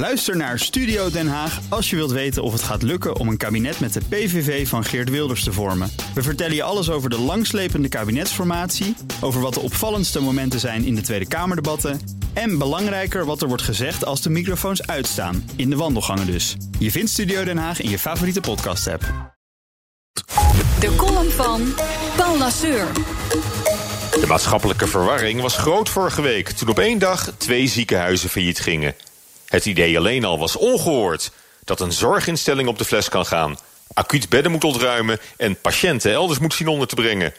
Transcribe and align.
Luister 0.00 0.36
naar 0.36 0.58
Studio 0.58 1.10
Den 1.10 1.28
Haag 1.28 1.60
als 1.68 1.90
je 1.90 1.96
wilt 1.96 2.10
weten 2.10 2.42
of 2.42 2.52
het 2.52 2.62
gaat 2.62 2.82
lukken 2.82 3.16
om 3.16 3.28
een 3.28 3.36
kabinet 3.36 3.80
met 3.80 3.92
de 3.92 4.00
PVV 4.08 4.68
van 4.68 4.84
Geert 4.84 5.10
Wilders 5.10 5.44
te 5.44 5.52
vormen. 5.52 5.92
We 6.14 6.22
vertellen 6.22 6.54
je 6.54 6.62
alles 6.62 6.90
over 6.90 7.10
de 7.10 7.18
langslepende 7.18 7.88
kabinetsformatie, 7.88 8.96
over 9.20 9.40
wat 9.40 9.54
de 9.54 9.60
opvallendste 9.60 10.20
momenten 10.20 10.60
zijn 10.60 10.84
in 10.84 10.94
de 10.94 11.00
Tweede 11.00 11.28
Kamerdebatten 11.28 12.00
en 12.32 12.58
belangrijker 12.58 13.24
wat 13.24 13.42
er 13.42 13.48
wordt 13.48 13.62
gezegd 13.62 14.04
als 14.04 14.22
de 14.22 14.30
microfoons 14.30 14.86
uitstaan, 14.86 15.50
in 15.56 15.70
de 15.70 15.76
wandelgangen 15.76 16.26
dus. 16.26 16.56
Je 16.78 16.90
vindt 16.90 17.10
Studio 17.10 17.44
Den 17.44 17.58
Haag 17.58 17.80
in 17.80 17.90
je 17.90 17.98
favoriete 17.98 18.40
podcast-app. 18.40 19.02
De 20.80 20.94
column 20.96 21.30
van 21.30 21.74
Paul 22.16 22.38
Lasseur. 22.38 22.86
De 24.20 24.26
maatschappelijke 24.28 24.86
verwarring 24.86 25.40
was 25.40 25.56
groot 25.56 25.88
vorige 25.88 26.22
week 26.22 26.48
toen 26.48 26.68
op 26.68 26.78
één 26.78 26.98
dag 26.98 27.32
twee 27.36 27.66
ziekenhuizen 27.66 28.28
failliet 28.28 28.60
gingen. 28.60 28.94
Het 29.50 29.66
idee 29.66 29.98
alleen 29.98 30.24
al 30.24 30.38
was 30.38 30.56
ongehoord 30.56 31.30
dat 31.64 31.80
een 31.80 31.92
zorginstelling 31.92 32.68
op 32.68 32.78
de 32.78 32.84
fles 32.84 33.08
kan 33.08 33.26
gaan, 33.26 33.58
acuut 33.92 34.28
bedden 34.28 34.52
moet 34.52 34.64
ontruimen 34.64 35.20
en 35.36 35.60
patiënten 35.60 36.12
elders 36.12 36.38
moet 36.38 36.54
zien 36.54 36.68
onder 36.68 36.88
te 36.88 36.94
brengen. 36.94 37.34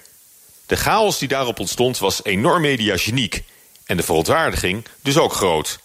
De 0.66 0.76
chaos 0.76 1.17
die 1.17 1.27
daarop 1.27 1.59
ontstond 1.59 1.98
was 1.98 2.23
enorm 2.23 2.62
mediageniek 2.62 3.44
en 3.86 3.98
de 3.98 4.03
verontwaardiging 4.03 4.86
dus 5.02 5.17
ook 5.17 5.34
groot. 5.34 5.80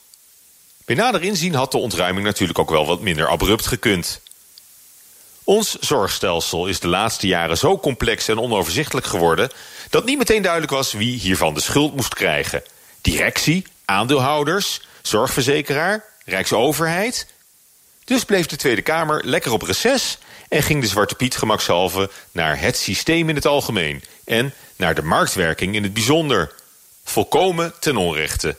Bij 0.84 0.96
nader 0.96 1.22
inzien 1.22 1.54
had 1.54 1.72
de 1.72 1.78
ontruiming 1.78 2.26
natuurlijk 2.26 2.58
ook 2.58 2.70
wel 2.70 2.86
wat 2.86 3.00
minder 3.00 3.28
abrupt 3.28 3.66
gekund. 3.66 4.20
Ons 5.44 5.78
zorgstelsel 5.78 6.66
is 6.66 6.80
de 6.80 6.88
laatste 6.88 7.26
jaren 7.26 7.58
zo 7.58 7.78
complex 7.78 8.28
en 8.28 8.40
onoverzichtelijk 8.40 9.06
geworden 9.06 9.50
dat 9.90 10.04
niet 10.04 10.18
meteen 10.18 10.42
duidelijk 10.42 10.72
was 10.72 10.92
wie 10.92 11.18
hiervan 11.18 11.54
de 11.54 11.60
schuld 11.60 11.96
moest 11.96 12.14
krijgen. 12.14 12.62
Directie, 13.00 13.66
aandeelhouders, 13.84 14.80
zorgverzekeraar, 15.02 16.04
Rijksoverheid. 16.26 17.26
Dus 18.04 18.24
bleef 18.24 18.46
de 18.46 18.56
Tweede 18.56 18.82
Kamer 18.82 19.24
lekker 19.24 19.52
op 19.52 19.62
reces 19.62 20.18
en 20.48 20.62
ging 20.62 20.80
de 20.80 20.88
Zwarte 20.88 21.14
Piet 21.14 21.36
gemakshalve 21.36 22.10
naar 22.32 22.60
het 22.60 22.76
systeem 22.76 23.28
in 23.28 23.34
het 23.34 23.46
algemeen 23.46 24.02
en 24.24 24.54
naar 24.76 24.94
de 24.94 25.02
marktwerking 25.02 25.74
in 25.74 25.82
het 25.82 25.92
bijzonder. 25.92 26.54
Volkomen 27.04 27.74
ten 27.80 27.96
onrechte. 27.96 28.56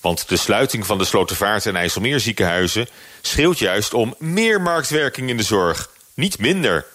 Want 0.00 0.28
de 0.28 0.36
sluiting 0.36 0.86
van 0.86 0.98
de 0.98 1.04
Slotervaart 1.04 1.66
en 1.66 1.76
IJsselmeer 1.76 2.20
ziekenhuizen 2.20 2.88
schreeuwt 3.20 3.58
juist 3.58 3.94
om 3.94 4.14
meer 4.18 4.60
marktwerking 4.60 5.28
in 5.28 5.36
de 5.36 5.42
zorg, 5.42 5.90
niet 6.14 6.38
minder. 6.38 6.86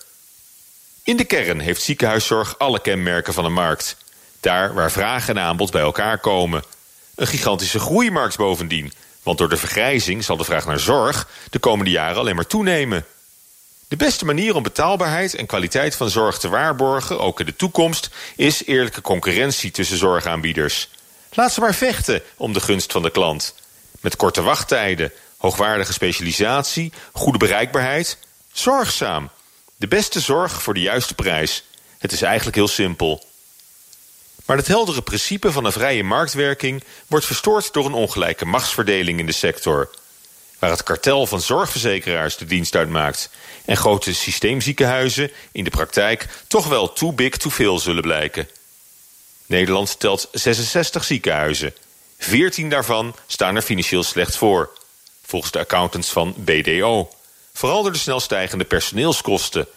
In 1.03 1.17
de 1.17 1.25
kern 1.25 1.59
heeft 1.59 1.81
ziekenhuiszorg 1.81 2.58
alle 2.58 2.81
kenmerken 2.81 3.34
van 3.34 3.45
een 3.45 3.53
markt. 3.53 3.97
Daar 4.39 4.73
waar 4.73 4.91
vraag 4.91 5.30
en 5.30 5.39
aanbod 5.39 5.72
bij 5.72 5.81
elkaar 5.81 6.17
komen. 6.17 6.63
Een 7.16 7.28
gigantische 7.28 7.80
groeimarkt 7.80 8.38
bovendien, 8.38 8.94
want 9.30 9.41
door 9.41 9.49
de 9.49 9.67
vergrijzing 9.67 10.23
zal 10.23 10.38
de 10.38 10.44
vraag 10.44 10.66
naar 10.66 10.80
zorg 10.80 11.27
de 11.49 11.59
komende 11.59 11.91
jaren 11.91 12.17
alleen 12.17 12.35
maar 12.35 12.47
toenemen. 12.47 13.05
De 13.88 13.95
beste 13.95 14.25
manier 14.25 14.55
om 14.55 14.63
betaalbaarheid 14.63 15.35
en 15.35 15.45
kwaliteit 15.45 15.95
van 15.95 16.09
zorg 16.09 16.39
te 16.39 16.49
waarborgen, 16.49 17.19
ook 17.19 17.39
in 17.39 17.45
de 17.45 17.55
toekomst, 17.55 18.09
is 18.35 18.66
eerlijke 18.66 19.02
concurrentie 19.02 19.72
tussen 19.72 19.97
zorgaanbieders. 19.97 20.89
Laat 21.31 21.53
ze 21.53 21.59
maar 21.59 21.73
vechten 21.73 22.22
om 22.38 22.53
de 22.53 22.59
gunst 22.59 22.91
van 22.91 23.02
de 23.02 23.09
klant. 23.09 23.55
Met 24.00 24.16
korte 24.16 24.41
wachttijden, 24.41 25.11
hoogwaardige 25.38 25.94
specialisatie, 25.94 26.94
goede 27.13 27.38
bereikbaarheid. 27.38 28.17
Zorgzaam. 28.52 29.30
De 29.75 29.88
beste 29.88 30.19
zorg 30.19 30.61
voor 30.61 30.73
de 30.73 30.81
juiste 30.81 31.13
prijs. 31.16 31.63
Het 31.97 32.11
is 32.11 32.22
eigenlijk 32.22 32.55
heel 32.55 32.67
simpel. 32.67 33.25
Maar 34.50 34.58
het 34.58 34.67
heldere 34.67 35.02
principe 35.02 35.52
van 35.52 35.66
een 35.66 35.72
vrije 35.72 36.03
marktwerking 36.03 36.83
wordt 37.08 37.25
verstoord 37.25 37.73
door 37.73 37.86
een 37.86 37.94
ongelijke 37.94 38.45
machtsverdeling 38.45 39.19
in 39.19 39.25
de 39.25 39.31
sector. 39.31 39.89
Waar 40.59 40.69
het 40.69 40.83
kartel 40.83 41.25
van 41.25 41.41
zorgverzekeraars 41.41 42.38
de 42.38 42.45
dienst 42.45 42.75
uitmaakt 42.75 43.30
en 43.66 43.78
grote 43.78 44.14
systeemziekenhuizen 44.14 45.31
in 45.52 45.64
de 45.64 45.69
praktijk 45.69 46.28
toch 46.47 46.67
wel 46.67 46.94
too 46.94 47.11
big 47.11 47.38
to 47.38 47.50
veel 47.50 47.79
zullen 47.79 48.01
blijken. 48.01 48.50
Nederland 49.46 50.00
telt 50.00 50.29
66 50.31 51.03
ziekenhuizen. 51.03 51.73
14 52.18 52.69
daarvan 52.69 53.16
staan 53.28 53.56
er 53.56 53.62
financieel 53.62 54.03
slecht 54.03 54.35
voor. 54.35 54.69
Volgens 55.25 55.52
de 55.52 55.59
accountants 55.59 56.09
van 56.09 56.34
BDO. 56.38 57.09
Vooral 57.53 57.84
door 57.84 57.91
de 57.91 57.97
snel 57.97 58.19
stijgende 58.19 58.66
personeelskosten. 58.66 59.68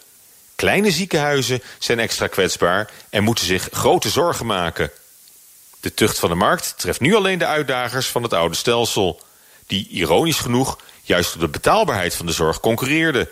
Kleine 0.63 0.91
ziekenhuizen 0.91 1.63
zijn 1.79 1.99
extra 1.99 2.27
kwetsbaar 2.27 2.91
en 3.11 3.23
moeten 3.23 3.45
zich 3.45 3.69
grote 3.73 4.09
zorgen 4.09 4.47
maken. 4.47 4.91
De 5.81 5.95
tucht 5.95 6.19
van 6.19 6.29
de 6.29 6.35
markt 6.35 6.75
treft 6.77 7.01
nu 7.01 7.15
alleen 7.15 7.39
de 7.39 7.47
uitdagers 7.47 8.07
van 8.07 8.23
het 8.23 8.33
oude 8.33 8.55
stelsel... 8.55 9.21
die 9.67 9.89
ironisch 9.89 10.39
genoeg 10.39 10.79
juist 11.03 11.35
op 11.35 11.41
de 11.41 11.49
betaalbaarheid 11.49 12.15
van 12.15 12.27
de 12.27 12.33
zorg 12.33 12.61
concurreerden. 12.61 13.29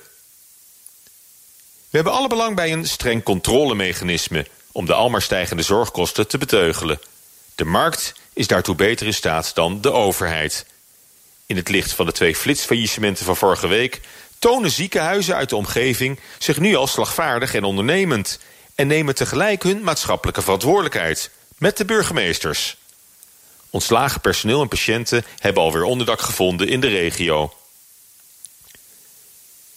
We 1.91 1.97
hebben 1.97 2.13
alle 2.13 2.29
belang 2.29 2.57
bij 2.57 2.73
een 2.73 2.87
streng 2.87 3.23
controlemechanisme... 3.23 4.47
om 4.73 4.87
de 4.87 4.95
almaar 4.95 5.23
stijgende 5.23 5.63
zorgkosten 5.63 6.29
te 6.29 6.39
beteugelen. 6.39 7.01
De 7.55 7.65
markt 7.65 8.15
is 8.33 8.47
daartoe 8.47 8.75
beter 8.75 9.07
in 9.07 9.15
staat 9.15 9.55
dan 9.55 9.81
de 9.81 9.93
overheid. 9.93 10.67
In 11.47 11.57
het 11.57 11.69
licht 11.69 11.93
van 11.93 12.07
de 12.07 12.13
twee 12.13 12.37
flitsfaillissementen 12.37 13.25
van 13.25 13.37
vorige 13.37 13.69
week 13.69 14.01
tonen 14.41 14.71
ziekenhuizen 14.71 15.37
uit 15.37 15.49
de 15.49 15.57
omgeving 15.57 16.21
zich 16.39 16.59
nu 16.59 16.75
al 16.75 16.87
slagvaardig 16.87 17.55
en 17.55 17.65
ondernemend... 17.65 18.39
en 18.75 18.87
nemen 18.87 19.15
tegelijk 19.15 19.63
hun 19.63 19.83
maatschappelijke 19.83 20.43
verantwoordelijkheid 20.43 21.31
met 21.59 21.77
de 21.77 21.85
burgemeesters. 21.85 22.77
Ontslagen 23.71 24.21
personeel 24.21 24.61
en 24.61 24.69
patiënten 24.69 25.25
hebben 25.39 25.63
alweer 25.63 25.83
onderdak 25.83 26.21
gevonden 26.21 26.69
in 26.69 26.81
de 26.81 26.89
regio. 26.89 27.53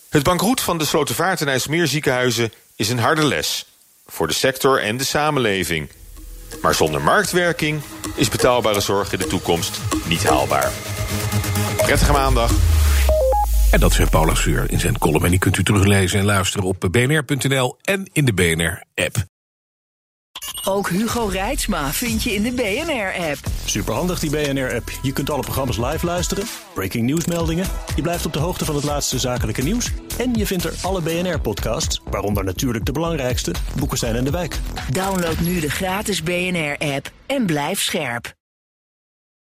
Het 0.10 0.24
bankroet 0.24 0.62
van 0.62 0.78
de 0.78 0.86
Slotervaart 0.86 1.42
en 1.42 1.88
ziekenhuizen 1.88 2.54
is 2.76 2.90
een 2.90 3.00
harde 3.00 3.26
les... 3.26 3.66
voor 4.08 4.28
de 4.28 4.34
sector 4.34 4.82
en 4.82 4.98
de 4.98 5.04
samenleving. 5.04 5.90
Maar 6.62 6.76
zonder 6.76 7.02
marktwerking 7.02 7.82
is 8.16 8.30
betaalbare 8.30 8.80
zorg 8.80 9.14
in 9.14 9.20
de 9.20 9.28
toekomst 9.28 9.80
niet 10.06 10.24
haalbaar. 10.24 10.72
Prettige 11.78 12.12
maandag. 12.12 12.52
En 13.74 13.80
dat 13.80 13.94
zegt 13.94 14.10
Paula 14.10 14.36
Suur 14.36 14.72
in 14.72 14.80
zijn 14.80 14.98
column. 14.98 15.24
En 15.24 15.30
die 15.30 15.40
kunt 15.40 15.58
u 15.58 15.64
teruglezen 15.64 16.20
en 16.20 16.26
luisteren 16.26 16.68
op 16.68 16.88
bnr.nl 16.92 17.78
en 17.82 18.10
in 18.12 18.26
de 18.26 18.34
BNR-app. 18.34 19.16
Ook 20.64 20.90
Hugo 20.90 21.26
Reitsma 21.26 21.92
vind 21.92 22.24
je 22.24 22.34
in 22.34 22.44
de 22.44 22.52
BNR-app. 22.52 23.40
Superhandig 23.66 24.20
die 24.20 24.30
BNR-app. 24.30 24.92
Je 25.02 25.14
kunt 25.14 25.30
alle 25.30 25.42
programma's 25.42 25.78
live 25.78 26.06
luisteren, 26.06 26.44
breaking 26.74 27.06
nieuwsmeldingen. 27.06 27.66
Je 27.96 28.02
blijft 28.02 28.26
op 28.26 28.34
de 28.34 28.40
hoogte 28.40 28.66
van 28.66 28.76
het 28.76 28.84
laatste 28.84 29.20
zakelijke 29.20 29.62
nieuws. 29.62 29.92
En 30.18 30.34
je 30.34 30.46
vindt 30.46 30.64
er 30.64 30.74
alle 30.82 31.02
BNR-podcasts, 31.02 32.02
waaronder 32.10 32.44
natuurlijk 32.44 32.86
de 32.86 32.92
belangrijkste, 32.92 33.52
Boeken 33.78 33.98
zijn 33.98 34.16
in 34.16 34.24
de 34.24 34.32
wijk. 34.32 34.60
Download 34.92 35.40
nu 35.40 35.60
de 35.60 35.70
gratis 35.70 36.24
BNR-app 36.24 37.12
en 37.26 37.46
blijf 37.46 37.82
scherp. 37.82 38.34